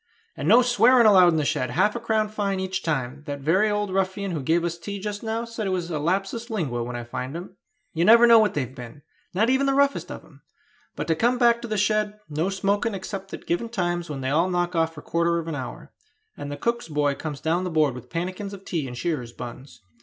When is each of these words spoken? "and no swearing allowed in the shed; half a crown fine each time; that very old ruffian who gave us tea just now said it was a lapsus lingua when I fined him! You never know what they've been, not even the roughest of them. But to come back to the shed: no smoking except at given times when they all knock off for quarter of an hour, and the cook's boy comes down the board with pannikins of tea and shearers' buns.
"and 0.35 0.47
no 0.47 0.63
swearing 0.63 1.05
allowed 1.05 1.27
in 1.27 1.35
the 1.35 1.45
shed; 1.45 1.69
half 1.69 1.95
a 1.95 1.99
crown 1.99 2.27
fine 2.27 2.59
each 2.59 2.81
time; 2.81 3.21
that 3.27 3.39
very 3.39 3.69
old 3.69 3.93
ruffian 3.93 4.31
who 4.31 4.41
gave 4.41 4.63
us 4.65 4.79
tea 4.79 4.99
just 4.99 5.21
now 5.21 5.45
said 5.45 5.67
it 5.67 5.69
was 5.69 5.91
a 5.91 5.99
lapsus 5.99 6.49
lingua 6.49 6.81
when 6.83 6.95
I 6.95 7.03
fined 7.03 7.35
him! 7.37 7.55
You 7.93 8.03
never 8.03 8.25
know 8.25 8.39
what 8.39 8.55
they've 8.55 8.73
been, 8.73 9.03
not 9.35 9.51
even 9.51 9.67
the 9.67 9.75
roughest 9.75 10.11
of 10.11 10.23
them. 10.23 10.41
But 10.95 11.05
to 11.05 11.13
come 11.15 11.37
back 11.37 11.61
to 11.61 11.67
the 11.67 11.77
shed: 11.77 12.19
no 12.27 12.49
smoking 12.49 12.95
except 12.95 13.31
at 13.35 13.45
given 13.45 13.69
times 13.69 14.09
when 14.09 14.21
they 14.21 14.29
all 14.31 14.49
knock 14.49 14.73
off 14.75 14.95
for 14.95 15.03
quarter 15.03 15.37
of 15.37 15.47
an 15.47 15.53
hour, 15.53 15.91
and 16.35 16.51
the 16.51 16.57
cook's 16.57 16.87
boy 16.87 17.13
comes 17.13 17.39
down 17.39 17.63
the 17.63 17.69
board 17.69 17.93
with 17.93 18.09
pannikins 18.09 18.53
of 18.53 18.65
tea 18.65 18.87
and 18.87 18.97
shearers' 18.97 19.33
buns. 19.33 19.83